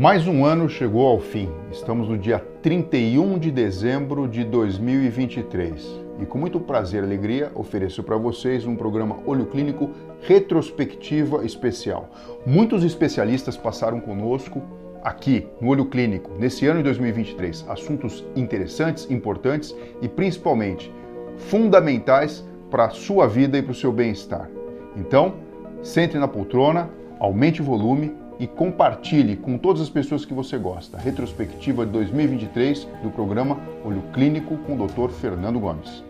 Mais 0.00 0.26
um 0.26 0.46
ano 0.46 0.66
chegou 0.66 1.06
ao 1.06 1.20
fim. 1.20 1.50
Estamos 1.70 2.08
no 2.08 2.16
dia 2.16 2.38
31 2.62 3.38
de 3.38 3.50
dezembro 3.50 4.26
de 4.26 4.44
2023 4.44 6.00
e 6.18 6.24
com 6.24 6.38
muito 6.38 6.58
prazer 6.58 7.02
e 7.02 7.06
alegria 7.06 7.52
ofereço 7.54 8.02
para 8.02 8.16
vocês 8.16 8.64
um 8.64 8.74
programa 8.74 9.18
Olho 9.26 9.44
Clínico 9.44 9.90
retrospectiva 10.22 11.44
especial. 11.44 12.08
Muitos 12.46 12.82
especialistas 12.82 13.58
passaram 13.58 14.00
conosco 14.00 14.62
aqui 15.04 15.46
no 15.60 15.68
Olho 15.68 15.84
Clínico 15.84 16.30
nesse 16.38 16.66
ano 16.66 16.78
de 16.78 16.84
2023, 16.84 17.66
assuntos 17.68 18.24
interessantes, 18.34 19.06
importantes 19.10 19.76
e 20.00 20.08
principalmente 20.08 20.90
fundamentais 21.36 22.42
para 22.70 22.86
a 22.86 22.90
sua 22.90 23.28
vida 23.28 23.58
e 23.58 23.62
para 23.62 23.72
o 23.72 23.74
seu 23.74 23.92
bem-estar. 23.92 24.48
Então, 24.96 25.34
sente 25.82 26.16
na 26.16 26.26
poltrona, 26.26 26.88
aumente 27.18 27.60
o 27.60 27.64
volume 27.66 28.18
e 28.40 28.46
compartilhe 28.46 29.36
com 29.36 29.58
todas 29.58 29.82
as 29.82 29.90
pessoas 29.90 30.24
que 30.24 30.32
você 30.32 30.56
gosta. 30.56 30.96
Retrospectiva 30.96 31.84
de 31.84 31.92
2023 31.92 32.88
do 33.02 33.10
programa 33.10 33.60
Olho 33.84 34.02
Clínico 34.14 34.56
com 34.64 34.74
o 34.74 34.86
Dr. 34.86 35.10
Fernando 35.10 35.60
Gomes. 35.60 36.02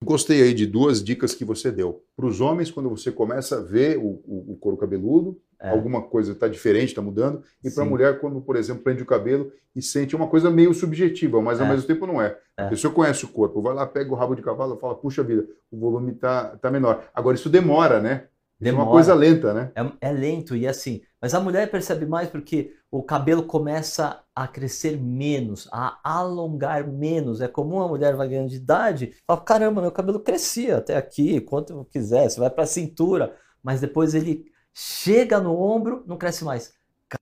Gostei 0.00 0.42
aí 0.42 0.54
de 0.54 0.64
duas 0.64 1.02
dicas 1.02 1.34
que 1.34 1.44
você 1.44 1.72
deu. 1.72 2.04
Para 2.16 2.26
os 2.26 2.40
homens, 2.40 2.70
quando 2.70 2.88
você 2.88 3.10
começa 3.10 3.58
a 3.58 3.60
ver 3.60 3.98
o, 3.98 4.22
o, 4.24 4.52
o 4.52 4.56
couro 4.56 4.76
cabeludo, 4.76 5.36
é. 5.60 5.70
alguma 5.70 6.02
coisa 6.02 6.32
está 6.32 6.48
diferente, 6.48 6.88
está 6.88 7.02
mudando. 7.02 7.42
E 7.62 7.70
para 7.70 7.84
a 7.84 7.86
mulher, 7.86 8.20
quando, 8.20 8.40
por 8.40 8.56
exemplo, 8.56 8.82
prende 8.82 9.02
o 9.02 9.06
cabelo 9.06 9.52
e 9.76 9.82
sente 9.82 10.16
uma 10.16 10.26
coisa 10.26 10.50
meio 10.50 10.72
subjetiva, 10.72 11.40
mas 11.40 11.60
ao 11.60 11.66
é. 11.66 11.70
mesmo 11.70 11.86
tempo 11.86 12.06
não 12.06 12.20
é. 12.20 12.36
é. 12.56 12.64
A 12.64 12.68
pessoa 12.68 12.92
conhece 12.92 13.24
o 13.24 13.28
corpo, 13.28 13.60
vai 13.60 13.74
lá, 13.74 13.86
pega 13.86 14.10
o 14.10 14.16
rabo 14.16 14.34
de 14.34 14.42
cavalo 14.42 14.76
e 14.76 14.80
fala, 14.80 14.94
puxa 14.94 15.22
vida, 15.22 15.46
o 15.70 15.78
volume 15.78 16.12
está 16.12 16.56
tá 16.56 16.70
menor. 16.70 17.04
Agora, 17.14 17.36
isso 17.36 17.50
demora, 17.50 18.00
né? 18.00 18.24
Demora. 18.60 18.82
É 18.82 18.84
uma 18.84 18.92
coisa 18.92 19.14
lenta, 19.14 19.54
né? 19.54 19.72
É, 19.74 20.08
é, 20.08 20.12
lento 20.12 20.54
e 20.54 20.66
assim. 20.66 21.00
Mas 21.20 21.34
a 21.34 21.40
mulher 21.40 21.70
percebe 21.70 22.04
mais 22.04 22.28
porque 22.28 22.74
o 22.90 23.02
cabelo 23.02 23.42
começa 23.42 24.22
a 24.34 24.46
crescer 24.46 24.98
menos, 25.00 25.66
a 25.72 25.98
alongar 26.04 26.86
menos. 26.86 27.40
É 27.40 27.48
comum 27.48 27.80
a 27.80 27.88
mulher 27.88 28.14
vai 28.14 28.28
ganhando 28.28 28.50
de 28.50 28.56
idade, 28.56 29.14
fala: 29.26 29.40
caramba, 29.40 29.80
meu 29.80 29.90
cabelo 29.90 30.20
crescia 30.20 30.76
até 30.76 30.96
aqui, 30.96 31.40
quanto 31.40 31.72
eu 31.72 31.84
quiser, 31.86 32.28
você 32.28 32.38
vai 32.38 32.50
para 32.50 32.64
a 32.64 32.66
cintura, 32.66 33.34
mas 33.62 33.80
depois 33.80 34.14
ele 34.14 34.49
chega 34.74 35.40
no 35.40 35.58
ombro, 35.60 36.02
não 36.06 36.16
cresce 36.16 36.44
mais. 36.44 36.72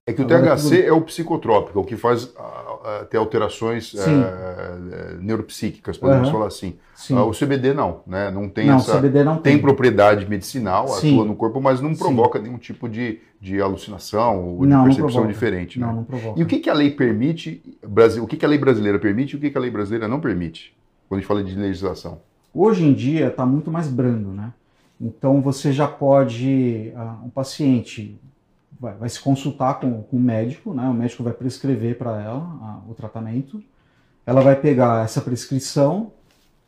É 0.05 0.13
que 0.13 0.21
o 0.21 0.27
THC 0.27 0.85
é 0.85 0.93
o 0.93 1.01
psicotrópico, 1.01 1.79
o 1.79 1.83
que 1.83 1.97
faz 1.97 2.25
uh, 2.25 2.27
uh, 2.27 3.05
ter 3.09 3.17
alterações 3.17 3.93
uh, 3.93 5.19
neuropsíquicas, 5.19 5.97
podemos 5.97 6.27
uhum. 6.27 6.33
falar 6.33 6.45
assim. 6.45 6.77
o 7.09 7.31
CBD 7.31 7.73
não, 7.73 8.01
né? 8.05 8.29
Não 8.29 8.47
tem 8.47 8.67
não, 8.67 8.75
essa. 8.75 8.99
CBD 8.99 9.23
não 9.23 9.37
tem. 9.37 9.53
tem 9.53 9.61
propriedade 9.61 10.29
medicinal, 10.29 10.87
Sim. 10.89 11.13
atua 11.13 11.25
no 11.25 11.35
corpo, 11.35 11.59
mas 11.59 11.81
não 11.81 11.95
provoca 11.95 12.37
Sim. 12.37 12.45
nenhum 12.45 12.59
tipo 12.59 12.87
de, 12.87 13.19
de 13.41 13.59
alucinação 13.59 14.57
ou 14.57 14.61
de 14.61 14.67
não, 14.67 14.83
percepção 14.83 15.21
não 15.21 15.27
diferente. 15.27 15.79
Né? 15.79 15.87
Não, 15.87 15.95
não 15.95 16.03
provoca. 16.03 16.39
E 16.39 16.43
o 16.43 16.45
que, 16.45 16.59
que 16.59 16.69
a 16.69 16.73
lei 16.73 16.91
permite, 16.91 17.63
o 18.21 18.27
que, 18.27 18.37
que 18.37 18.45
a 18.45 18.49
lei 18.49 18.59
brasileira 18.59 18.99
permite 18.99 19.33
e 19.33 19.37
o 19.37 19.39
que, 19.39 19.49
que 19.49 19.57
a 19.57 19.61
lei 19.61 19.71
brasileira 19.71 20.07
não 20.07 20.19
permite, 20.19 20.77
quando 21.07 21.17
a 21.17 21.21
gente 21.21 21.27
fala 21.27 21.43
de 21.43 21.55
legislação? 21.55 22.21
Hoje 22.53 22.85
em 22.85 22.93
dia 22.93 23.27
está 23.27 23.43
muito 23.43 23.71
mais 23.71 23.87
brando, 23.87 24.29
né? 24.29 24.53
Então 24.99 25.41
você 25.41 25.71
já 25.71 25.87
pode, 25.87 26.91
uh, 26.95 27.25
um 27.25 27.29
paciente 27.29 28.19
vai, 28.79 28.93
vai 28.95 29.09
se 29.09 29.19
consultar 29.19 29.79
com, 29.79 30.03
com, 30.03 30.17
o 30.17 30.19
médico, 30.19 30.73
né? 30.73 30.87
O 30.87 30.93
médico 30.93 31.23
vai 31.23 31.33
prescrever 31.33 31.97
para 31.97 32.21
ela 32.21 32.83
uh, 32.87 32.91
o 32.91 32.93
tratamento. 32.93 33.61
Ela 34.25 34.41
vai 34.41 34.55
pegar 34.55 35.03
essa 35.03 35.21
prescrição, 35.21 36.11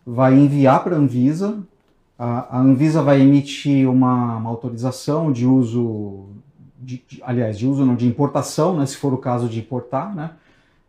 vai 0.06 0.34
enviar 0.34 0.84
para 0.84 0.96
a 0.96 1.00
Anvisa. 1.00 1.60
A, 2.18 2.60
Anvisa 2.60 3.02
vai 3.02 3.22
emitir 3.22 3.90
uma, 3.90 4.38
uma 4.38 4.50
autorização 4.50 5.32
de 5.32 5.46
uso, 5.46 6.30
de, 6.80 7.04
de, 7.08 7.24
aliás, 7.24 7.58
de 7.58 7.68
uso 7.68 7.86
não, 7.86 7.96
de 7.96 8.08
importação, 8.08 8.78
né? 8.78 8.86
Se 8.86 8.98
for 8.98 9.14
o 9.14 9.18
caso 9.18 9.48
de 9.48 9.60
importar, 9.60 10.14
né? 10.16 10.32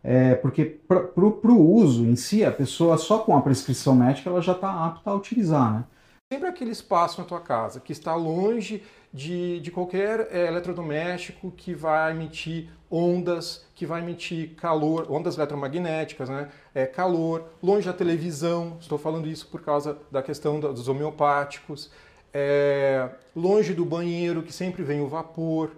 É, 0.03 0.35
porque 0.35 0.65
para 0.65 1.23
o 1.23 1.73
uso 1.75 2.05
em 2.05 2.15
si, 2.17 2.43
a 2.43 2.51
pessoa 2.51 2.97
só 2.97 3.19
com 3.19 3.37
a 3.37 3.41
prescrição 3.41 3.95
médica 3.95 4.29
ela 4.29 4.41
já 4.41 4.51
está 4.51 4.85
apta 4.85 5.09
a 5.09 5.15
utilizar, 5.15 5.73
né? 5.73 5.83
Sempre 6.33 6.49
aquele 6.49 6.71
espaço 6.71 7.21
na 7.21 7.27
tua 7.27 7.39
casa 7.39 7.79
que 7.79 7.91
está 7.91 8.15
longe 8.15 8.81
de, 9.13 9.59
de 9.59 9.69
qualquer 9.69 10.29
é, 10.31 10.47
eletrodoméstico 10.47 11.51
que 11.51 11.75
vai 11.75 12.09
emitir 12.09 12.71
ondas, 12.89 13.63
que 13.75 13.85
vai 13.85 14.01
emitir 14.01 14.55
calor, 14.55 15.05
ondas 15.11 15.37
eletromagnéticas, 15.37 16.29
né? 16.29 16.49
É, 16.73 16.87
calor, 16.87 17.49
longe 17.61 17.85
da 17.85 17.93
televisão, 17.93 18.77
estou 18.81 18.97
falando 18.97 19.27
isso 19.27 19.47
por 19.47 19.61
causa 19.61 19.95
da 20.09 20.23
questão 20.23 20.59
dos 20.59 20.87
homeopáticos, 20.87 21.91
é, 22.33 23.07
longe 23.35 23.75
do 23.75 23.85
banheiro, 23.85 24.41
que 24.41 24.51
sempre 24.51 24.81
vem 24.81 25.01
o 25.01 25.07
vapor, 25.07 25.69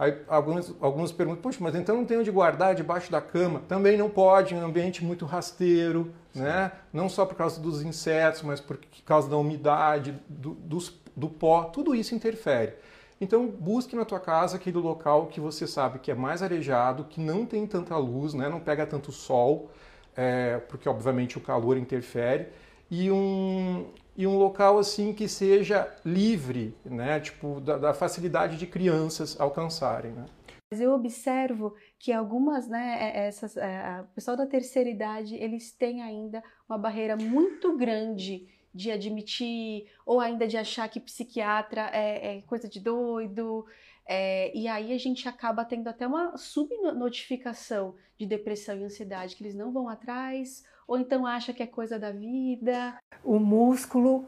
Aí 0.00 0.16
alguns, 0.28 0.74
alguns 0.80 1.12
perguntam, 1.12 1.42
poxa, 1.42 1.58
mas 1.60 1.74
então 1.74 1.94
não 1.94 2.06
tem 2.06 2.16
onde 2.16 2.30
guardar 2.30 2.74
debaixo 2.74 3.12
da 3.12 3.20
cama? 3.20 3.60
Também 3.68 3.98
não 3.98 4.08
pode, 4.08 4.54
em 4.54 4.56
um 4.56 4.64
ambiente 4.64 5.04
muito 5.04 5.26
rasteiro, 5.26 6.10
né? 6.34 6.72
não 6.90 7.06
só 7.06 7.26
por 7.26 7.34
causa 7.34 7.60
dos 7.60 7.82
insetos, 7.82 8.40
mas 8.40 8.60
por 8.60 8.78
causa 9.04 9.28
da 9.28 9.36
umidade, 9.36 10.18
do, 10.26 10.54
dos, 10.54 10.98
do 11.14 11.28
pó, 11.28 11.64
tudo 11.64 11.94
isso 11.94 12.14
interfere. 12.14 12.72
Então 13.20 13.46
busque 13.46 13.94
na 13.94 14.06
tua 14.06 14.18
casa 14.18 14.56
aquele 14.56 14.78
local 14.78 15.26
que 15.26 15.38
você 15.38 15.66
sabe 15.66 15.98
que 15.98 16.10
é 16.10 16.14
mais 16.14 16.42
arejado, 16.42 17.04
que 17.04 17.20
não 17.20 17.44
tem 17.44 17.66
tanta 17.66 17.94
luz, 17.98 18.32
né? 18.32 18.48
não 18.48 18.58
pega 18.58 18.86
tanto 18.86 19.12
sol, 19.12 19.70
é, 20.16 20.56
porque 20.66 20.88
obviamente 20.88 21.36
o 21.36 21.42
calor 21.42 21.76
interfere, 21.76 22.48
e 22.90 23.10
um, 23.10 23.86
e 24.16 24.26
um 24.26 24.36
local 24.36 24.78
assim 24.78 25.12
que 25.12 25.28
seja 25.28 25.92
livre, 26.04 26.74
né, 26.84 27.20
tipo 27.20 27.60
da, 27.60 27.78
da 27.78 27.94
facilidade 27.94 28.56
de 28.56 28.66
crianças 28.66 29.40
alcançarem, 29.40 30.12
né? 30.12 30.26
Mas 30.72 30.80
eu 30.80 30.92
observo 30.92 31.74
que 31.98 32.12
algumas, 32.12 32.68
né, 32.68 32.96
é, 33.00 33.26
essas, 33.26 33.56
é, 33.56 34.00
o 34.02 34.14
pessoal 34.14 34.36
da 34.36 34.46
terceira 34.46 34.88
idade, 34.88 35.34
eles 35.34 35.72
têm 35.72 36.00
ainda 36.00 36.42
uma 36.68 36.78
barreira 36.78 37.16
muito 37.16 37.76
grande 37.76 38.46
de 38.72 38.92
admitir 38.92 39.86
ou 40.06 40.20
ainda 40.20 40.46
de 40.46 40.56
achar 40.56 40.88
que 40.88 41.00
psiquiatra 41.00 41.90
é, 41.92 42.36
é 42.36 42.42
coisa 42.42 42.68
de 42.68 42.78
doido. 42.78 43.66
É, 44.06 44.56
e 44.56 44.68
aí 44.68 44.92
a 44.92 44.98
gente 44.98 45.28
acaba 45.28 45.64
tendo 45.64 45.88
até 45.88 46.06
uma 46.06 46.36
subnotificação 46.36 47.96
de 48.16 48.24
depressão 48.24 48.76
e 48.76 48.84
ansiedade, 48.84 49.34
que 49.34 49.42
eles 49.42 49.56
não 49.56 49.72
vão 49.72 49.88
atrás 49.88 50.64
ou 50.90 50.98
então 50.98 51.24
acha 51.24 51.52
que 51.52 51.62
é 51.62 51.68
coisa 51.68 52.00
da 52.00 52.10
vida. 52.10 52.96
O 53.22 53.38
músculo, 53.38 54.24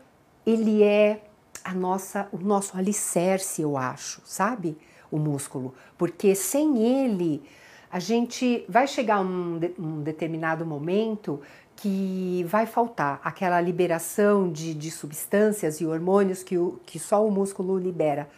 ele 0.47 0.81
é 0.85 1.21
a 1.65 1.75
nossa, 1.75 2.29
o 2.31 2.39
nosso 2.39 2.79
alicerce, 2.79 3.63
eu 3.63 3.77
acho, 3.77 4.23
sabe? 4.25 4.79
O 5.11 5.19
músculo, 5.19 5.75
porque 5.99 6.37
sem 6.37 6.79
ele 6.79 7.43
a 7.91 7.99
gente 7.99 8.65
vai 8.69 8.87
chegar 8.87 9.21
um, 9.21 9.61
um 9.77 10.03
determinado 10.03 10.65
momento 10.65 11.41
que 11.75 12.45
vai 12.49 12.65
faltar 12.65 13.21
aquela 13.25 13.61
liberação 13.61 14.51
de, 14.51 14.73
de 14.73 14.91
substâncias 14.91 15.81
e 15.81 15.85
hormônios 15.85 16.45
que, 16.45 16.57
o, 16.57 16.81
que 16.87 16.97
só 16.97 17.27
o 17.27 17.31
músculo 17.31 17.77
libera 17.77 18.31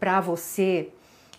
para 0.00 0.18
você 0.18 0.88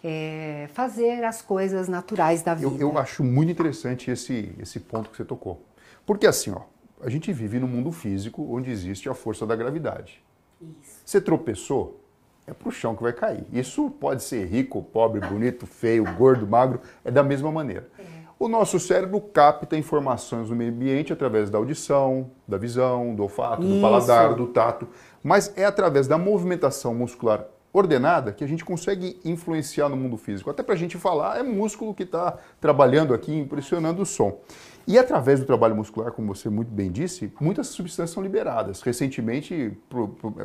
é, 0.04 0.70
fazer 0.72 1.24
as 1.24 1.42
coisas 1.42 1.88
naturais 1.88 2.44
da 2.44 2.54
vida. 2.54 2.76
Eu, 2.80 2.92
eu, 2.92 2.98
acho 3.00 3.24
muito 3.24 3.52
interessante 3.52 4.12
esse, 4.12 4.54
esse 4.60 4.80
ponto 4.80 5.10
que 5.10 5.18
você 5.18 5.26
tocou. 5.26 5.67
Porque 6.08 6.26
assim, 6.26 6.52
ó, 6.52 6.62
a 7.02 7.10
gente 7.10 7.32
vive 7.34 7.60
num 7.60 7.68
mundo 7.68 7.92
físico 7.92 8.42
onde 8.50 8.72
existe 8.72 9.10
a 9.10 9.14
força 9.14 9.46
da 9.46 9.58
gravidade. 9.58 10.24
Isso. 10.62 11.02
Você 11.06 11.20
tropeçou, 11.20 12.02
é 12.48 12.54
pro 12.54 12.72
chão 12.72 12.96
que 12.96 13.04
vai 13.04 13.12
cair. 13.12 13.46
Isso 13.52 13.92
pode 13.92 14.24
ser 14.24 14.46
rico, 14.46 14.82
pobre, 14.82 15.20
bonito, 15.20 15.68
feio, 15.68 16.06
gordo, 16.16 16.48
magro, 16.48 16.80
é 17.04 17.12
da 17.12 17.22
mesma 17.22 17.52
maneira. 17.52 17.90
É. 18.00 18.04
O 18.40 18.48
nosso 18.48 18.80
cérebro 18.80 19.20
capta 19.20 19.76
informações 19.76 20.48
do 20.48 20.56
meio 20.56 20.72
ambiente 20.72 21.12
através 21.12 21.50
da 21.50 21.58
audição, 21.58 22.32
da 22.48 22.58
visão, 22.58 23.14
do 23.14 23.24
olfato, 23.24 23.64
Isso. 23.64 23.76
do 23.76 23.82
paladar, 23.82 24.34
do 24.34 24.48
tato, 24.48 24.88
mas 25.22 25.52
é 25.58 25.66
através 25.66 26.08
da 26.08 26.18
movimentação 26.18 26.96
muscular 26.96 27.46
ordenada 27.78 28.32
que 28.32 28.44
a 28.44 28.48
gente 28.48 28.66
consegue 28.66 29.20
influenciar 29.24 29.88
no 29.88 29.96
mundo 29.96 30.18
físico. 30.18 30.50
Até 30.50 30.64
para 30.64 30.74
a 30.74 30.78
gente 30.78 30.98
falar, 30.98 31.40
é 31.40 31.44
músculo 31.44 31.94
que 31.94 32.04
está 32.04 32.38
trabalhando 32.60 33.14
aqui, 33.14 33.34
impressionando 33.36 34.02
o 34.02 34.06
som. 34.06 34.40
E 34.88 34.98
através 34.98 35.40
do 35.40 35.46
trabalho 35.46 35.76
muscular, 35.76 36.12
como 36.14 36.34
você 36.34 36.50
muito 36.50 36.72
bem 36.72 36.90
disse, 36.90 37.32
muitas 37.42 37.68
substâncias 37.68 38.12
são 38.12 38.24
liberadas. 38.24 38.82
Recentemente 38.82 39.78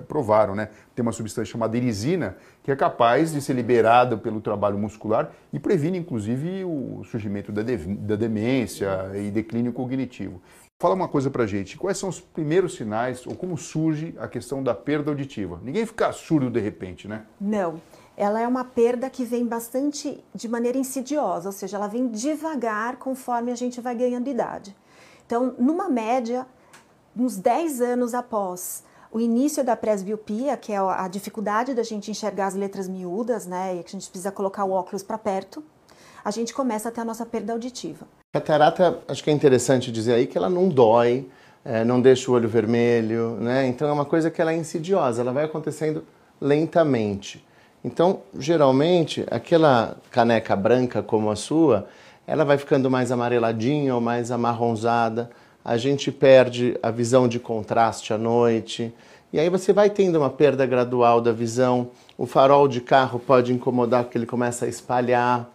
provaram, 0.09 0.55
né? 0.57 0.69
Tem 0.97 1.03
uma 1.03 1.13
substância 1.13 1.51
chamada 1.51 1.77
irisina, 1.77 2.37
que 2.63 2.73
é 2.73 2.77
capaz 2.77 3.33
de 3.33 3.41
ser 3.41 3.53
liberada 3.53 4.17
pelo 4.17 4.41
trabalho 4.41 4.77
muscular 4.77 5.31
e 5.53 5.61
previne, 5.61 5.97
inclusive, 5.97 6.65
o 6.65 7.05
surgimento 7.05 7.53
da, 7.53 7.63
da 7.63 8.17
demência 8.17 9.13
e 9.15 9.31
declínio 9.31 9.73
cognitivo. 9.73 10.43
Fala 10.83 10.97
uma 10.97 11.07
coisa 11.07 11.31
pra 11.31 11.47
gente, 11.47 11.79
quais 11.79 11.97
são 11.97 12.09
os 12.09 12.21
primeiros 12.21 12.75
sinais 12.75 13.25
ou 13.25 13.37
como 13.37 13.57
surge 13.57 14.17
a 14.19 14.27
questão 14.27 14.61
da 14.61 14.75
perda 14.75 15.13
auditiva? 15.13 15.61
Ninguém 15.63 15.87
fica 15.87 16.11
surdo 16.11 16.51
de 16.51 16.59
repente, 16.59 17.07
né? 17.07 17.25
Não 17.41 17.81
ela 18.17 18.41
é 18.41 18.49
uma 18.49 18.65
perda 18.65 19.09
que 19.09 19.25
vem 19.25 19.47
bastante 19.47 20.23
de 20.35 20.49
maneira 20.49 20.77
insidiosa, 20.77 21.49
ou 21.49 21.53
seja, 21.53 21.77
ela 21.77 21.87
vem 21.87 22.09
devagar 22.09 22.97
conforme 22.97 23.53
a 23.53 23.55
gente 23.55 23.81
vai 23.81 23.95
ganhando 23.95 24.29
idade. 24.29 24.77
Então, 25.25 25.55
numa 25.57 25.89
média, 25.89 26.45
uns 27.17 27.37
10 27.37 27.81
anos 27.81 28.13
após 28.13 28.83
o 29.13 29.21
início 29.21 29.63
da 29.63 29.77
presbiopia, 29.77 30.57
que 30.57 30.73
é 30.73 30.79
a 30.79 31.07
dificuldade 31.07 31.75
da 31.75 31.85
gente 31.85 32.11
enxergar 32.11 32.49
as 32.49 32.55
letras 32.55 32.89
miúdas, 32.89 33.47
né, 33.47 33.77
e 33.77 33.85
que 33.85 33.91
a 33.91 34.01
gente 34.01 34.11
precisa 34.11 34.33
colocar 34.33 34.65
o 34.65 34.73
óculos 34.73 35.05
para 35.05 35.17
perto, 35.17 35.63
a 36.25 36.31
gente 36.33 36.53
começa 36.53 36.89
a 36.89 36.93
ter 36.93 37.03
a 37.03 37.05
nossa 37.05 37.25
perda 37.25 37.53
auditiva. 37.53 38.05
Catarata, 38.35 38.99
acho 39.09 39.23
que 39.23 39.29
é 39.29 39.33
interessante 39.35 39.93
dizer 39.93 40.15
aí 40.15 40.27
que 40.27 40.39
ela 40.39 40.49
não 40.49 40.67
dói, 40.67 41.29
é, 41.63 41.85
não 41.85 42.01
deixa 42.01 42.31
o 42.31 42.35
olho 42.35 42.49
vermelho, 42.49 43.37
né? 43.39 43.67
Então 43.67 43.87
é 43.87 43.93
uma 43.93 44.07
coisa 44.07 44.31
que 44.31 44.41
ela 44.41 44.53
é 44.53 44.57
insidiosa, 44.57 45.21
ela 45.21 45.35
vai 45.35 45.45
acontecendo 45.45 46.03
lentamente. 46.41 47.45
Então, 47.85 48.23
geralmente, 48.39 49.23
aquela 49.31 49.99
caneca 50.11 50.57
branca 50.57 51.03
como 51.03 51.31
a 51.31 51.37
sua, 51.37 51.87
ela 52.27 52.43
vai 52.43 52.57
ficando 52.57 52.91
mais 52.91 53.13
amareladinha 53.13 53.95
ou 53.95 54.01
mais 54.01 54.31
amarronzada 54.31 55.29
a 55.65 55.77
gente 55.77 56.11
perde 56.11 56.77
a 56.83 56.91
visão 56.91 57.29
de 57.29 57.39
contraste 57.39 58.13
à 58.13 58.19
noite, 58.19 58.93
e 59.33 59.39
aí 59.39 59.49
você 59.49 59.73
vai 59.73 59.89
tendo 59.89 60.19
uma 60.19 60.29
perda 60.29 60.67
gradual 60.67 61.21
da 61.21 61.33
visão. 61.33 61.91
O 62.19 62.27
farol 62.27 62.69
de 62.69 62.81
carro 62.81 63.19
pode 63.19 63.53
incomodar 63.53 64.05
porque 64.05 64.19
ele 64.19 64.27
começa 64.27 64.67
a 64.67 64.69
espalhar. 64.69 65.49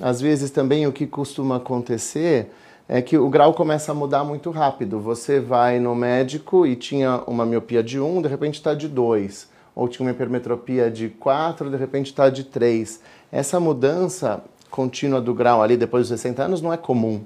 Às 0.00 0.20
vezes 0.20 0.50
também 0.50 0.86
o 0.86 0.92
que 0.92 1.06
costuma 1.06 1.56
acontecer 1.56 2.50
é 2.88 3.00
que 3.00 3.16
o 3.16 3.28
grau 3.30 3.54
começa 3.54 3.92
a 3.92 3.94
mudar 3.94 4.24
muito 4.24 4.50
rápido. 4.50 5.00
Você 5.00 5.40
vai 5.40 5.80
no 5.80 5.94
médico 5.94 6.66
e 6.66 6.76
tinha 6.76 7.22
uma 7.26 7.46
miopia 7.46 7.82
de 7.82 7.98
1, 7.98 8.22
de 8.22 8.28
repente 8.28 8.54
está 8.54 8.74
de 8.74 8.88
2. 8.88 9.48
Ou 9.74 9.88
tinha 9.88 10.06
uma 10.06 10.12
hipermetropia 10.12 10.90
de 10.90 11.08
4, 11.08 11.70
de 11.70 11.76
repente 11.76 12.06
está 12.06 12.28
de 12.28 12.44
3. 12.44 13.00
Essa 13.32 13.58
mudança 13.58 14.44
contínua 14.70 15.20
do 15.20 15.32
grau 15.32 15.62
ali 15.62 15.76
depois 15.76 16.08
dos 16.08 16.20
60 16.20 16.42
anos 16.42 16.60
não 16.60 16.72
é 16.72 16.76
comum. 16.76 17.24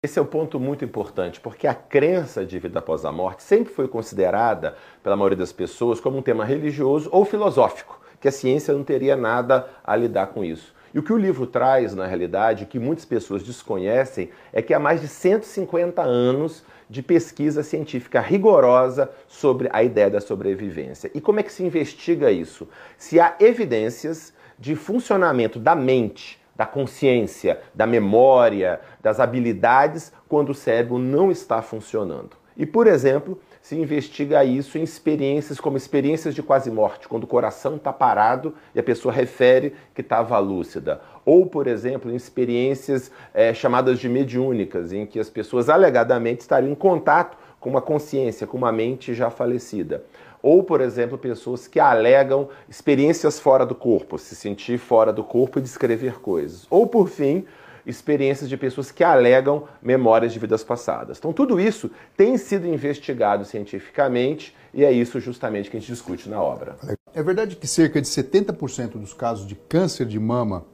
Esse 0.00 0.18
é 0.18 0.22
um 0.22 0.26
ponto 0.26 0.60
muito 0.60 0.84
importante, 0.84 1.40
porque 1.40 1.66
a 1.66 1.74
crença 1.74 2.44
de 2.46 2.56
vida 2.56 2.78
após 2.78 3.04
a 3.04 3.10
morte 3.10 3.42
sempre 3.42 3.72
foi 3.72 3.88
considerada, 3.88 4.76
pela 5.02 5.16
maioria 5.16 5.38
das 5.38 5.50
pessoas, 5.50 5.98
como 5.98 6.18
um 6.18 6.22
tema 6.22 6.44
religioso 6.44 7.08
ou 7.10 7.24
filosófico, 7.24 8.00
que 8.20 8.28
a 8.28 8.32
ciência 8.32 8.72
não 8.72 8.84
teria 8.84 9.16
nada 9.16 9.68
a 9.82 9.96
lidar 9.96 10.28
com 10.28 10.44
isso. 10.44 10.72
E 10.94 10.98
o 10.98 11.02
que 11.02 11.12
o 11.12 11.18
livro 11.18 11.46
traz, 11.46 11.94
na 11.94 12.06
realidade, 12.06 12.66
que 12.66 12.78
muitas 12.78 13.04
pessoas 13.04 13.42
desconhecem, 13.42 14.30
é 14.52 14.60
que 14.60 14.74
há 14.74 14.78
mais 14.78 15.00
de 15.00 15.08
150 15.08 16.02
anos 16.02 16.64
de 16.88 17.02
pesquisa 17.02 17.62
científica 17.62 18.20
rigorosa 18.20 19.10
sobre 19.26 19.68
a 19.72 19.82
ideia 19.82 20.10
da 20.10 20.20
sobrevivência. 20.20 21.10
E 21.14 21.20
como 21.20 21.40
é 21.40 21.42
que 21.42 21.52
se 21.52 21.64
investiga 21.64 22.30
isso? 22.30 22.68
Se 22.98 23.18
há 23.18 23.34
evidências 23.40 24.34
de 24.58 24.76
funcionamento 24.76 25.58
da 25.58 25.74
mente 25.74 26.42
da 26.54 26.66
consciência, 26.66 27.60
da 27.74 27.86
memória, 27.86 28.80
das 29.00 29.18
habilidades 29.18 30.12
quando 30.28 30.50
o 30.50 30.54
cérebro 30.54 30.98
não 30.98 31.30
está 31.30 31.62
funcionando. 31.62 32.36
E, 32.56 32.66
por 32.66 32.86
exemplo, 32.86 33.40
se 33.62 33.76
investiga 33.76 34.44
isso 34.44 34.76
em 34.76 34.82
experiências 34.82 35.60
como 35.60 35.76
experiências 35.76 36.34
de 36.34 36.42
quase 36.42 36.68
morte, 36.68 37.06
quando 37.06 37.22
o 37.22 37.28
coração 37.28 37.76
está 37.76 37.92
parado 37.92 38.54
e 38.74 38.80
a 38.80 38.82
pessoa 38.82 39.14
refere 39.14 39.72
que 39.94 40.00
estava 40.00 40.36
lúcida. 40.40 41.00
Ou, 41.24 41.46
por 41.46 41.68
exemplo, 41.68 42.10
em 42.10 42.16
experiências 42.16 43.12
é, 43.32 43.54
chamadas 43.54 44.00
de 44.00 44.08
mediúnicas, 44.08 44.92
em 44.92 45.06
que 45.06 45.20
as 45.20 45.30
pessoas 45.30 45.68
alegadamente 45.68 46.40
estariam 46.40 46.72
em 46.72 46.74
contato 46.74 47.38
com 47.60 47.70
uma 47.70 47.80
consciência, 47.80 48.48
com 48.48 48.56
uma 48.56 48.72
mente 48.72 49.14
já 49.14 49.30
falecida. 49.30 50.04
Ou, 50.42 50.64
por 50.64 50.80
exemplo, 50.80 51.16
pessoas 51.16 51.68
que 51.68 51.78
alegam 51.78 52.48
experiências 52.68 53.38
fora 53.38 53.64
do 53.64 53.76
corpo, 53.76 54.18
se 54.18 54.34
sentir 54.34 54.76
fora 54.76 55.12
do 55.12 55.22
corpo 55.22 55.60
e 55.60 55.62
descrever 55.62 56.20
coisas. 56.20 56.66
Ou, 56.68 56.84
por 56.84 57.08
fim, 57.08 57.44
experiências 57.86 58.48
de 58.48 58.56
pessoas 58.56 58.90
que 58.90 59.02
alegam 59.02 59.68
memórias 59.82 60.32
de 60.32 60.38
vidas 60.38 60.62
passadas. 60.62 61.18
Então, 61.18 61.32
tudo 61.32 61.60
isso 61.60 61.90
tem 62.16 62.36
sido 62.36 62.66
investigado 62.66 63.44
cientificamente 63.44 64.54
e 64.72 64.84
é 64.84 64.92
isso 64.92 65.20
justamente 65.20 65.70
que 65.70 65.76
a 65.76 65.80
gente 65.80 65.90
discute 65.90 66.28
na 66.28 66.40
obra. 66.40 66.76
É 67.14 67.22
verdade 67.22 67.56
que 67.56 67.66
cerca 67.66 68.00
de 68.00 68.06
70% 68.06 68.92
dos 68.92 69.12
casos 69.12 69.46
de 69.46 69.54
câncer 69.54 70.06
de 70.06 70.18
mama 70.18 70.64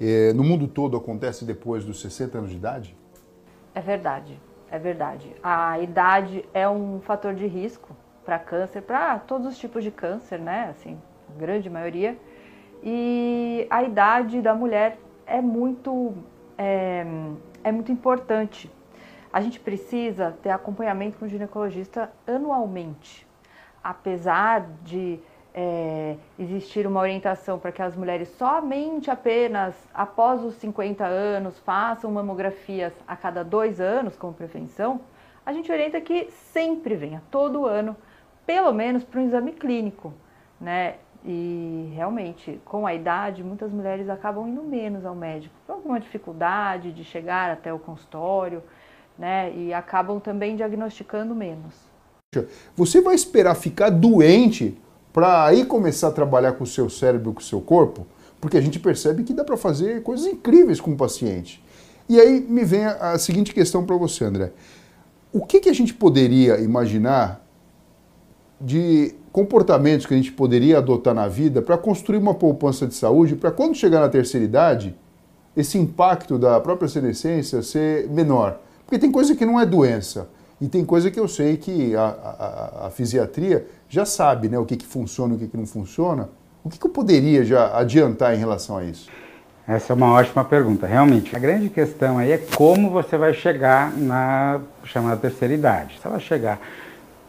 eh, 0.00 0.32
no 0.32 0.42
mundo 0.42 0.66
todo 0.66 0.96
acontece 0.96 1.44
depois 1.44 1.84
dos 1.84 2.00
60 2.00 2.38
anos 2.38 2.50
de 2.50 2.56
idade? 2.56 2.96
É 3.74 3.80
verdade, 3.80 4.40
é 4.70 4.78
verdade. 4.78 5.34
A 5.42 5.78
idade 5.80 6.44
é 6.52 6.68
um 6.68 7.00
fator 7.00 7.34
de 7.34 7.46
risco 7.46 7.96
para 8.24 8.38
câncer, 8.38 8.82
para 8.82 9.18
todos 9.18 9.46
os 9.46 9.58
tipos 9.58 9.84
de 9.84 9.90
câncer, 9.90 10.38
né? 10.38 10.68
Assim, 10.70 10.98
grande 11.38 11.68
maioria. 11.68 12.16
E 12.82 13.66
a 13.70 13.82
idade 13.82 14.40
da 14.40 14.54
mulher 14.54 14.98
é 15.26 15.40
muito, 15.40 16.14
é, 16.58 17.04
é 17.62 17.72
muito 17.72 17.90
importante. 17.90 18.70
A 19.32 19.40
gente 19.40 19.58
precisa 19.58 20.36
ter 20.42 20.50
acompanhamento 20.50 21.18
com 21.18 21.24
o 21.24 21.28
ginecologista 21.28 22.10
anualmente. 22.26 23.26
Apesar 23.82 24.66
de 24.82 25.20
é, 25.52 26.16
existir 26.38 26.86
uma 26.86 27.00
orientação 27.00 27.58
para 27.58 27.70
que 27.70 27.80
as 27.80 27.96
mulheres 27.96 28.28
somente 28.36 29.10
apenas 29.10 29.74
após 29.94 30.42
os 30.42 30.54
50 30.54 31.04
anos 31.04 31.58
façam 31.60 32.10
mamografias 32.10 32.92
a 33.06 33.16
cada 33.16 33.44
dois 33.44 33.80
anos 33.80 34.16
como 34.16 34.32
prevenção, 34.32 35.00
a 35.46 35.52
gente 35.52 35.70
orienta 35.70 36.00
que 36.00 36.30
sempre 36.52 36.96
venha, 36.96 37.22
todo 37.30 37.66
ano, 37.66 37.96
pelo 38.46 38.72
menos 38.72 39.04
para 39.04 39.20
um 39.20 39.24
exame 39.24 39.52
clínico, 39.52 40.12
né? 40.60 40.96
E 41.24 41.90
realmente, 41.94 42.60
com 42.66 42.86
a 42.86 42.94
idade, 42.94 43.42
muitas 43.42 43.72
mulheres 43.72 44.08
acabam 44.10 44.46
indo 44.46 44.62
menos 44.62 45.06
ao 45.06 45.14
médico, 45.14 45.54
por 45.66 45.72
alguma 45.72 45.98
dificuldade 45.98 46.92
de 46.92 47.02
chegar 47.02 47.50
até 47.50 47.72
o 47.72 47.78
consultório, 47.78 48.62
né? 49.18 49.50
E 49.56 49.72
acabam 49.72 50.20
também 50.20 50.54
diagnosticando 50.54 51.34
menos. 51.34 51.74
Você 52.76 53.00
vai 53.00 53.14
esperar 53.14 53.54
ficar 53.54 53.90
doente 53.90 54.76
para 55.12 55.46
aí 55.46 55.64
começar 55.64 56.08
a 56.08 56.12
trabalhar 56.12 56.52
com 56.52 56.64
o 56.64 56.66
seu 56.66 56.90
cérebro, 56.90 57.32
com 57.32 57.40
o 57.40 57.44
seu 57.44 57.60
corpo? 57.60 58.06
Porque 58.40 58.56
a 58.56 58.60
gente 58.60 58.78
percebe 58.78 59.22
que 59.22 59.32
dá 59.32 59.44
para 59.44 59.56
fazer 59.56 60.02
coisas 60.02 60.26
incríveis 60.26 60.80
com 60.80 60.92
o 60.92 60.96
paciente. 60.96 61.64
E 62.08 62.20
aí 62.20 62.40
me 62.40 62.64
vem 62.64 62.84
a, 62.84 63.16
seguinte 63.18 63.54
questão 63.54 63.86
para 63.86 63.96
você, 63.96 64.24
André. 64.24 64.52
O 65.32 65.46
que, 65.46 65.60
que 65.60 65.68
a 65.68 65.72
gente 65.72 65.94
poderia 65.94 66.58
imaginar 66.60 67.43
de 68.60 69.14
comportamentos 69.32 70.06
que 70.06 70.14
a 70.14 70.16
gente 70.16 70.32
poderia 70.32 70.78
adotar 70.78 71.14
na 71.14 71.26
vida 71.26 71.60
para 71.60 71.76
construir 71.76 72.18
uma 72.18 72.34
poupança 72.34 72.86
de 72.86 72.94
saúde, 72.94 73.34
para 73.34 73.50
quando 73.50 73.74
chegar 73.74 74.00
na 74.00 74.08
terceira 74.08 74.44
idade, 74.44 74.94
esse 75.56 75.78
impacto 75.78 76.38
da 76.38 76.60
própria 76.60 76.88
senescência 76.88 77.62
ser 77.62 78.08
menor. 78.08 78.60
Porque 78.84 78.98
tem 78.98 79.10
coisa 79.10 79.34
que 79.34 79.44
não 79.44 79.60
é 79.60 79.66
doença. 79.66 80.28
E 80.60 80.68
tem 80.68 80.84
coisa 80.84 81.10
que 81.10 81.18
eu 81.18 81.26
sei 81.26 81.56
que 81.56 81.94
a, 81.96 82.04
a, 82.04 82.86
a 82.86 82.90
fisiatria 82.90 83.66
já 83.88 84.04
sabe 84.04 84.48
né, 84.48 84.58
o 84.58 84.64
que, 84.64 84.76
que 84.76 84.86
funciona 84.86 85.34
e 85.34 85.36
o 85.36 85.38
que, 85.38 85.48
que 85.48 85.56
não 85.56 85.66
funciona. 85.66 86.28
O 86.62 86.70
que, 86.70 86.78
que 86.78 86.86
eu 86.86 86.90
poderia 86.90 87.44
já 87.44 87.76
adiantar 87.76 88.34
em 88.34 88.38
relação 88.38 88.78
a 88.78 88.84
isso? 88.84 89.10
Essa 89.66 89.92
é 89.92 89.96
uma 89.96 90.12
ótima 90.12 90.44
pergunta. 90.44 90.86
Realmente, 90.86 91.34
a 91.34 91.38
grande 91.38 91.68
questão 91.68 92.18
aí 92.18 92.32
é 92.32 92.38
como 92.38 92.90
você 92.90 93.16
vai 93.16 93.32
chegar 93.34 93.96
na 93.96 94.60
chamada 94.84 95.16
terceira 95.16 95.54
idade. 95.54 95.98
Se 96.00 96.06
ela 96.06 96.18
chegar 96.18 96.60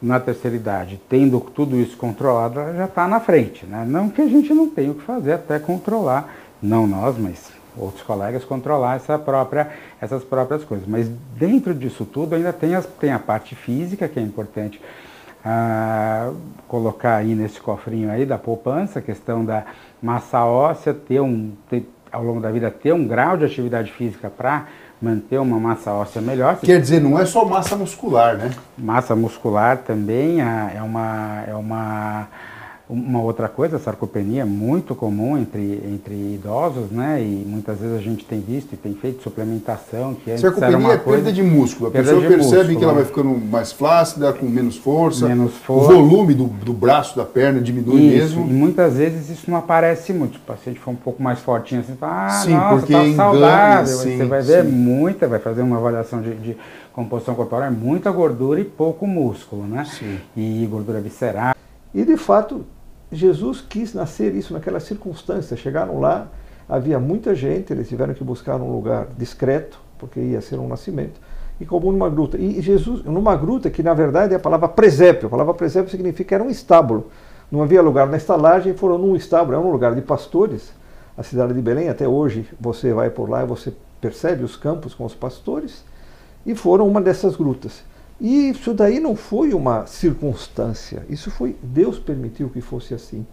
na 0.05 0.19
terceira 0.19 0.55
idade, 0.55 1.01
tendo 1.09 1.39
tudo 1.39 1.75
isso 1.75 1.97
controlado, 1.97 2.59
ela 2.59 2.73
já 2.75 2.85
está 2.85 3.07
na 3.07 3.19
frente. 3.19 3.65
Né? 3.65 3.83
Não 3.87 4.07
que 4.07 4.21
a 4.21 4.27
gente 4.27 4.53
não 4.53 4.69
tenha 4.69 4.91
o 4.91 4.95
que 4.95 5.01
fazer 5.01 5.33
até 5.33 5.57
controlar, 5.57 6.31
não 6.61 6.85
nós, 6.85 7.17
mas 7.17 7.51
outros 7.75 8.03
colegas, 8.03 8.45
controlar 8.45 8.97
essa 8.97 9.17
própria, 9.17 9.71
essas 9.99 10.23
próprias 10.23 10.63
coisas. 10.63 10.87
Mas 10.87 11.09
dentro 11.35 11.73
disso 11.73 12.05
tudo 12.05 12.35
ainda 12.35 12.53
tem, 12.53 12.75
as, 12.75 12.85
tem 12.85 13.11
a 13.11 13.17
parte 13.17 13.55
física, 13.55 14.07
que 14.07 14.19
é 14.19 14.21
importante 14.21 14.79
ah, 15.43 16.31
colocar 16.67 17.15
aí 17.17 17.33
nesse 17.33 17.59
cofrinho 17.59 18.11
aí 18.11 18.27
da 18.27 18.37
poupança, 18.37 18.99
a 18.99 19.01
questão 19.01 19.43
da 19.43 19.65
massa 20.01 20.45
óssea, 20.45 20.93
ter 20.93 21.19
um, 21.19 21.51
ter, 21.67 21.89
ao 22.11 22.23
longo 22.23 22.39
da 22.39 22.51
vida 22.51 22.69
ter 22.69 22.93
um 22.93 23.07
grau 23.07 23.37
de 23.37 23.45
atividade 23.45 23.91
física 23.91 24.29
para 24.29 24.67
manter 25.01 25.39
uma 25.39 25.59
massa 25.59 25.91
óssea 25.91 26.21
melhor. 26.21 26.57
Quer 26.57 26.79
dizer, 26.79 27.01
não 27.01 27.19
é 27.19 27.25
só 27.25 27.45
massa 27.45 27.75
muscular, 27.75 28.37
né? 28.37 28.51
Massa 28.77 29.15
muscular 29.15 29.77
também 29.77 30.41
é 30.41 30.81
uma, 30.81 31.43
é 31.47 31.53
uma 31.53 32.27
uma 32.87 33.19
outra 33.19 33.49
coisa, 33.49 33.77
a 33.77 33.79
sarcopenia 33.79 34.43
é 34.43 34.45
muito 34.45 34.93
comum 34.93 35.35
entre, 35.35 35.81
entre 35.91 36.13
idosos, 36.35 36.91
né? 36.91 37.19
E 37.19 37.43
muitas 37.47 37.79
vezes 37.79 37.97
a 37.97 38.01
gente 38.01 38.23
tem 38.25 38.39
visto 38.39 38.73
e 38.73 38.77
tem 38.77 38.93
feito 38.93 39.23
suplementação 39.23 40.13
que 40.13 40.29
antes 40.29 40.41
sarcopenia 40.41 40.75
era 40.75 40.77
uma 40.77 40.93
é 40.93 40.97
coisa... 40.97 41.23
perda 41.23 41.33
de 41.33 41.41
músculo. 41.41 41.89
A 41.89 41.91
pessoa 41.91 42.21
percebe 42.21 42.43
músculo, 42.43 42.77
que 42.77 42.83
ela 42.83 42.93
né? 42.93 42.99
vai 42.99 43.05
ficando 43.05 43.29
mais 43.29 43.71
flácida, 43.71 44.31
com 44.33 44.45
menos 44.45 44.77
força. 44.77 45.27
Menos 45.27 45.55
força. 45.55 45.91
O 45.91 45.95
volume 45.95 46.35
do, 46.35 46.45
do 46.45 46.73
braço, 46.73 47.17
da 47.17 47.25
perna 47.25 47.59
diminui 47.59 48.01
Isso, 48.01 48.37
mesmo. 48.39 48.47
e 48.47 48.53
muitas 48.53 48.97
vezes 48.97 49.31
isso 49.31 49.49
não 49.49 49.57
aparece 49.57 50.13
muito. 50.13 50.33
Se 50.33 50.39
o 50.39 50.41
paciente 50.41 50.79
for 50.79 50.91
um 50.91 50.95
pouco 50.95 51.23
mais 51.23 51.39
fortinho 51.39 51.81
assim, 51.81 51.95
fala, 51.95 52.27
ah, 52.27 52.29
Sim, 52.29 52.53
nossa, 52.53 52.75
porque 52.77 52.93
tá 52.93 53.03
engana, 53.03 53.15
saudável. 53.15 53.97
sim, 53.97 54.17
você 54.17 54.25
vai 54.25 54.41
ver 54.43 54.63
sim. 54.63 54.71
muita, 54.71 55.27
vai 55.27 55.39
fazer 55.39 55.63
uma 55.63 55.77
avaliação 55.77 56.21
de, 56.21 56.35
de 56.35 56.57
composição 56.93 57.33
corporal, 57.33 57.67
é 57.67 57.71
muita 57.71 58.11
gordura 58.11 58.59
e 58.59 58.63
pouco 58.63 59.07
músculo, 59.07 59.63
né? 59.63 59.85
Sim. 59.85 60.19
E 60.37 60.67
gordura 60.69 61.01
visceral. 61.01 61.55
E 61.95 62.03
de 62.03 62.17
fato, 62.17 62.65
Jesus 63.15 63.61
quis 63.61 63.93
nascer 63.93 64.33
isso 64.35 64.53
naquela 64.53 64.79
circunstância. 64.79 65.55
Chegaram 65.55 65.99
lá, 65.99 66.27
havia 66.67 66.99
muita 66.99 67.33
gente, 67.33 67.71
eles 67.71 67.87
tiveram 67.87 68.13
que 68.13 68.23
buscar 68.23 68.57
um 68.57 68.71
lugar 68.71 69.07
discreto, 69.17 69.79
porque 69.97 70.19
ia 70.19 70.41
ser 70.41 70.59
um 70.59 70.67
nascimento. 70.67 71.19
e 71.59 71.63
acabou 71.63 71.91
numa 71.91 72.09
gruta. 72.09 72.37
E 72.37 72.61
Jesus, 72.61 73.03
numa 73.05 73.35
gruta 73.35 73.69
que 73.69 73.81
na 73.81 73.93
verdade 73.93 74.33
é 74.33 74.37
a 74.37 74.39
palavra 74.39 74.67
presépio. 74.67 75.27
A 75.27 75.29
palavra 75.29 75.53
presépio 75.53 75.89
significa 75.89 76.35
era 76.35 76.43
um 76.43 76.49
estábulo. 76.49 77.09
Não 77.51 77.63
havia 77.63 77.81
lugar 77.81 78.07
na 78.07 78.17
estalagem, 78.17 78.73
foram 78.73 78.97
num 78.97 79.15
estábulo, 79.15 79.57
era 79.57 79.65
um 79.65 79.71
lugar 79.71 79.95
de 79.95 80.01
pastores. 80.01 80.73
A 81.17 81.23
cidade 81.23 81.53
de 81.53 81.61
Belém, 81.61 81.87
até 81.87 82.07
hoje, 82.07 82.45
você 82.59 82.91
vai 82.91 83.09
por 83.09 83.29
lá 83.29 83.43
e 83.43 83.47
você 83.47 83.71
percebe 84.01 84.43
os 84.43 84.55
campos 84.55 84.93
com 84.93 85.05
os 85.05 85.15
pastores, 85.15 85.83
e 86.45 86.53
foram 86.53 86.87
uma 86.87 87.01
dessas 87.01 87.35
grutas. 87.35 87.83
E 88.19 88.49
isso 88.49 88.73
daí 88.73 88.99
não 88.99 89.15
foi 89.15 89.53
uma 89.53 89.85
circunstância, 89.85 91.05
isso 91.09 91.29
foi 91.29 91.55
Deus 91.61 91.99
permitiu 91.99 92.49
que 92.49 92.61
fosse 92.61 92.93
assim. 92.93 93.25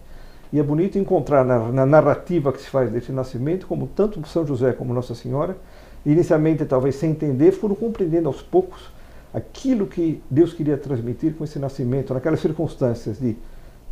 E 0.53 0.59
é 0.59 0.63
bonito 0.63 0.99
encontrar 0.99 1.45
na, 1.45 1.71
na 1.71 1.87
narrativa 1.87 2.53
que 2.53 2.61
se 2.61 2.69
faz 2.69 2.91
desse 2.91 3.13
nascimento, 3.13 3.67
como 3.67 3.87
tanto 3.87 4.27
São 4.27 4.47
José 4.47 4.73
como 4.73 4.93
Nossa 4.93 5.15
Senhora, 5.15 5.57
inicialmente 6.05 6.65
talvez 6.65 6.97
sem 6.97 7.13
entender, 7.13 7.53
foram 7.53 7.75
compreendendo 7.75 8.29
aos 8.29 8.43
poucos 8.43 8.91
aquilo 9.33 9.87
que 9.87 10.23
Deus 10.31 10.53
queria 10.53 10.77
transmitir 10.77 11.35
com 11.35 11.45
esse 11.45 11.59
nascimento, 11.59 12.13
naquelas 12.13 12.41
circunstâncias 12.41 13.19
de 13.19 13.37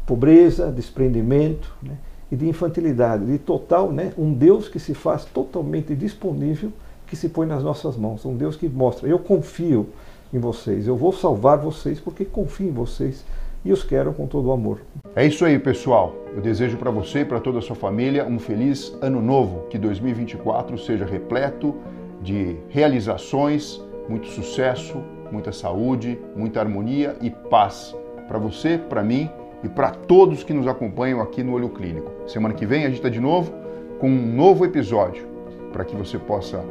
pobreza, 0.04 0.70
desprendimento 0.70 1.72
né, 1.82 1.96
e 2.30 2.36
de 2.36 2.46
infantilidade, 2.46 3.24
de 3.24 3.38
total, 3.38 3.90
né, 3.90 4.12
um 4.18 4.34
Deus 4.34 4.68
que 4.68 4.78
se 4.78 4.92
faz 4.92 5.24
totalmente 5.24 5.94
disponível, 5.94 6.72
que 7.06 7.16
se 7.16 7.28
põe 7.28 7.46
nas 7.46 7.62
nossas 7.62 7.96
mãos, 7.96 8.24
um 8.26 8.36
Deus 8.36 8.56
que 8.56 8.68
mostra, 8.68 9.08
eu 9.08 9.18
confio 9.18 9.88
em 10.32 10.38
vocês, 10.38 10.86
eu 10.86 10.96
vou 10.96 11.12
salvar 11.12 11.58
vocês 11.58 11.98
porque 12.00 12.24
confio 12.24 12.68
em 12.68 12.72
vocês 12.72 13.24
e 13.64 13.72
os 13.72 13.82
quero 13.82 14.12
com 14.12 14.26
todo 14.26 14.48
o 14.48 14.52
amor. 14.52 14.80
É 15.14 15.26
isso 15.26 15.44
aí, 15.44 15.58
pessoal. 15.58 16.14
Eu 16.34 16.40
desejo 16.40 16.76
para 16.76 16.90
você 16.90 17.20
e 17.20 17.24
para 17.24 17.40
toda 17.40 17.58
a 17.58 17.62
sua 17.62 17.76
família 17.76 18.24
um 18.24 18.38
feliz 18.38 18.96
ano 19.02 19.20
novo, 19.20 19.66
que 19.68 19.76
2024 19.76 20.78
seja 20.78 21.04
repleto 21.04 21.74
de 22.22 22.56
realizações, 22.68 23.82
muito 24.08 24.28
sucesso, 24.28 25.02
muita 25.30 25.52
saúde, 25.52 26.18
muita 26.34 26.60
harmonia 26.60 27.16
e 27.20 27.30
paz 27.30 27.94
para 28.28 28.38
você, 28.38 28.78
para 28.78 29.02
mim 29.02 29.28
e 29.62 29.68
para 29.68 29.90
todos 29.90 30.42
que 30.42 30.52
nos 30.52 30.66
acompanham 30.66 31.20
aqui 31.20 31.42
no 31.42 31.52
Olho 31.52 31.68
Clínico. 31.68 32.10
Semana 32.28 32.54
que 32.54 32.64
vem 32.64 32.84
a 32.84 32.88
gente 32.88 32.96
está 32.96 33.08
de 33.08 33.20
novo 33.20 33.52
com 33.98 34.08
um 34.08 34.34
novo 34.34 34.64
episódio 34.64 35.26
para 35.72 35.84
que 35.84 35.94
você 35.94 36.18
possa 36.18 36.64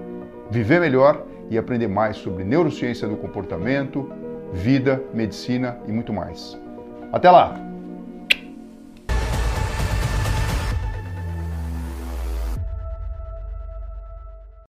viver 0.50 0.80
melhor 0.80 1.24
e 1.50 1.58
aprender 1.58 1.88
mais 1.88 2.18
sobre 2.18 2.44
neurociência 2.44 3.08
do 3.08 3.18
comportamento, 3.18 4.12
vida, 4.54 5.04
medicina 5.14 5.78
e 5.88 5.92
muito 5.92 6.14
mais. 6.14 6.58
Até 7.12 7.30
lá! 7.30 7.69